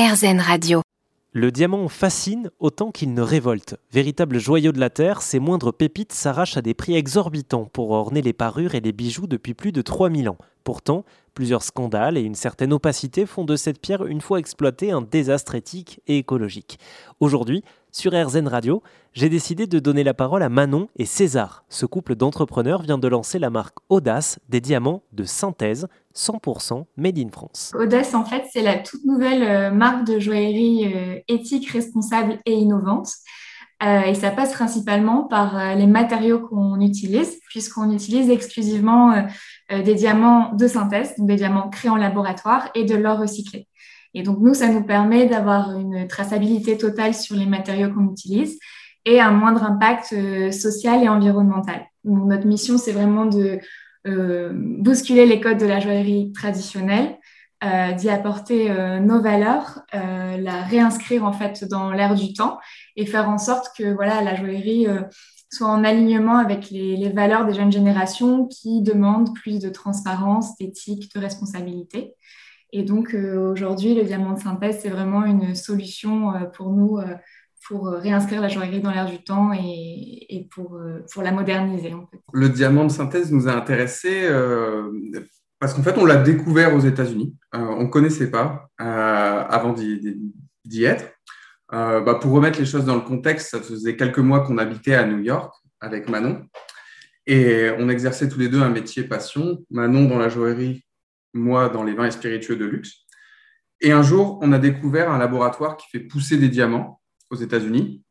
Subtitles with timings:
[0.00, 0.80] RZN Radio.
[1.32, 3.76] Le diamant fascine autant qu'il ne révolte.
[3.92, 8.22] Véritable joyau de la terre, ses moindres pépites s'arrachent à des prix exorbitants pour orner
[8.22, 10.38] les parures et les bijoux depuis plus de 3000 ans.
[10.64, 15.02] Pourtant, plusieurs scandales et une certaine opacité font de cette pierre, une fois exploitée, un
[15.02, 16.78] désastre éthique et écologique.
[17.20, 17.62] Aujourd'hui,
[17.92, 18.82] sur RZN Radio,
[19.12, 21.64] j'ai décidé de donner la parole à Manon et César.
[21.68, 27.18] Ce couple d'entrepreneurs vient de lancer la marque Audace, des diamants de synthèse 100% made
[27.18, 27.72] in France.
[27.78, 32.54] Audace, en fait, c'est la toute nouvelle euh, marque de joaillerie euh, éthique, responsable et
[32.54, 33.12] innovante.
[33.82, 39.26] Euh, et ça passe principalement par les matériaux qu'on utilise, puisqu'on utilise exclusivement
[39.70, 43.68] des diamants de synthèse, donc des diamants créés en laboratoire et de l'or recyclé.
[44.12, 48.58] Et donc, nous, ça nous permet d'avoir une traçabilité totale sur les matériaux qu'on utilise
[49.06, 50.14] et un moindre impact
[50.52, 51.86] social et environnemental.
[52.04, 53.60] notre mission, c'est vraiment de
[54.04, 57.18] bousculer les codes de la joaillerie traditionnelle,
[57.62, 62.58] euh, d'y apporter nos valeurs, la réinscrire en fait dans l'air du temps
[62.96, 64.86] et faire en sorte que voilà la joaillerie
[65.52, 71.12] soit en alignement avec les, valeurs des jeunes générations qui demandent plus de transparence, d'éthique,
[71.14, 72.14] de responsabilité.
[72.72, 76.98] Et donc aujourd'hui, le diamant de synthèse, c'est vraiment une solution pour nous
[77.66, 81.94] pour euh, réinscrire la joaillerie dans l'air du temps et, pour, euh, pour, la moderniser.
[82.32, 84.90] Le diamant de synthèse nous a intéressés euh,
[85.58, 87.36] parce qu'en fait, on l'a découvert aux États-Unis.
[87.52, 91.12] on ne connaissait pas avant d'y être.
[91.70, 95.06] Bah, pour remettre les choses dans le contexte, ça faisait quelques mois qu'on habitait à
[95.06, 96.46] New York avec Manon
[97.26, 99.58] et on exerçait tous les deux un métier passion.
[99.70, 100.84] Manon dans la joaillerie,
[101.34, 103.04] moi dans les vins et spiritueux de luxe.
[103.82, 106.99] Et un jour, on a découvert un laboratoire qui fait pousser des diamants
[107.30, 108.02] aux États-Unis.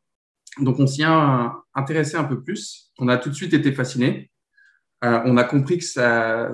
[0.58, 2.92] Donc, on s'y a intéressé un peu plus.
[2.98, 4.30] On a tout de suite été fasciné.
[5.02, 5.84] Euh, on a compris que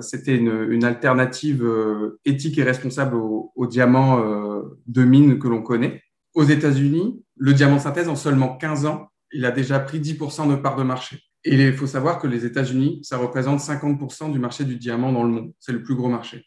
[0.01, 5.61] c'était une, alternative euh, éthique et responsable aux au diamants euh, de mine que l'on
[5.61, 6.01] connaît.
[6.33, 10.55] Aux États-Unis, le diamant synthèse, en seulement 15 ans, il a déjà pris 10% de
[10.55, 11.21] part de marché.
[11.43, 15.23] Et il faut savoir que les États-Unis, ça représente 50% du marché du diamant dans
[15.23, 15.53] le monde.
[15.59, 16.45] C'est le plus gros marché.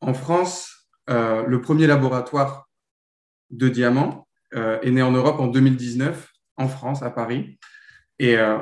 [0.00, 2.68] En France, le premier laboratoire
[3.50, 7.58] de diamants, est né en Europe en 2019, en France, à Paris.
[8.18, 8.58] Et euh,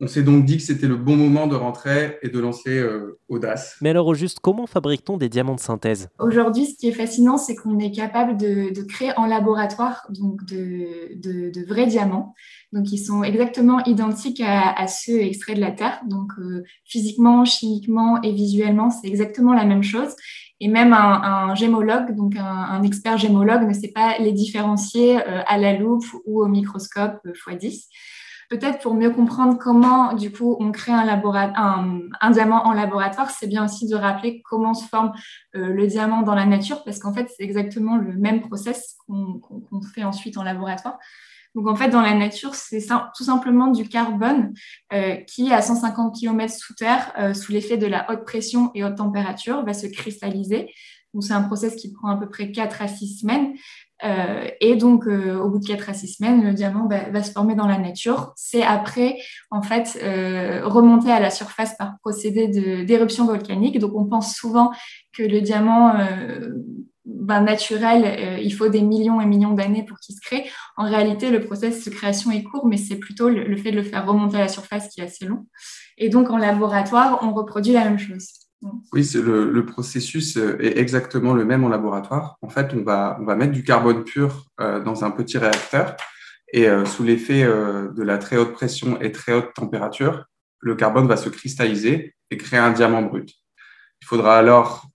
[0.00, 3.18] on s'est donc dit que c'était le bon moment de rentrer et de lancer euh,
[3.28, 3.76] Audace.
[3.80, 6.08] Mais alors au juste, comment fabrique-t-on des diamants de synthèse?
[6.18, 11.14] Aujourd'hui, ce qui est fascinant, c'est qu'on est capable de, créer en laboratoire donc de,
[11.16, 12.34] de, vrais diamants.
[12.72, 16.00] Donc ils sont exactement identiques à, ceux extraits de la Terre.
[16.08, 16.32] Donc
[16.84, 20.14] physiquement, chimiquement et visuellement, c'est exactement la même chose.
[20.60, 25.56] Et même un, gémologue, donc un, expert gémologue, ne sait pas les différencier euh, à
[25.56, 27.86] la loupe ou au microscope x10.
[28.48, 33.46] Peut-être pour mieux comprendre comment, du coup, on crée un, un, diamant en laboratoire, c'est
[33.46, 35.12] bien aussi de rappeler comment se forme
[35.54, 39.82] euh, le diamant dans la nature, parce qu'en fait, c'est exactement le même process qu'on
[39.94, 40.98] fait ensuite en laboratoire.
[41.54, 42.86] Donc en fait, dans la nature, c'est
[43.16, 44.54] tout simplement du carbone
[44.92, 48.84] euh, qui, à 150 km sous terre, euh, sous l'effet de la haute pression et
[48.84, 50.72] haute température, va se cristalliser.
[51.14, 53.54] Donc c'est un process qui prend à peu près 4 à 6 semaines.
[54.04, 57.54] Euh, et donc, au bout de 4 à 6 semaines, le diamant va se former
[57.54, 58.32] dans la nature.
[58.36, 59.18] C'est après,
[59.50, 59.98] en fait,
[60.64, 62.48] remonter à la surface par procédé
[62.84, 63.78] d'éruption volcanique.
[63.78, 64.72] Donc, on pense souvent
[65.12, 65.94] que le diamant
[67.08, 70.44] ben, naturel, euh, il faut des millions et millions d'années pour qu'il se crée.
[70.76, 73.82] En réalité, le processus de création est court, mais c'est plutôt le, fait de le
[73.82, 75.46] faire remonter à la surface qui est assez long.
[75.96, 78.28] Et donc, en laboratoire, on reproduit la même chose.
[78.92, 82.38] Oui, le, le, processus euh, est exactement le même en laboratoire.
[82.42, 85.96] En fait, on va, on va mettre du carbone pur euh, dans un petit réacteur
[86.52, 90.24] et sous l'effet de la très haute pression et très haute température,
[90.60, 93.34] le carbone va se cristalliser et créer un diamant brut.
[94.00, 94.86] Il faudra alors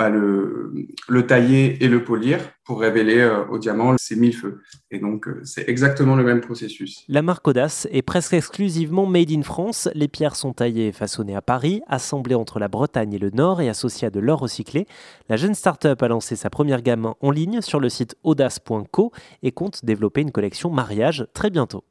[0.00, 0.72] bah, le,
[1.08, 4.62] le, tailler et le polir pour révéler euh, au diamant ces mille feux.
[4.90, 7.04] Et donc, euh, c'est exactement le même processus.
[7.06, 9.90] La marque Audace est presque exclusivement made in France.
[9.94, 13.60] Les pierres sont taillées et façonnées à Paris, assemblées entre la Bretagne et le Nord
[13.60, 14.86] et associées à de l'or recyclé.
[15.28, 19.12] La jeune start-up a lancé sa première gamme en ligne sur le site audace.co
[19.42, 21.84] et compte développer une collection mariage très bientôt.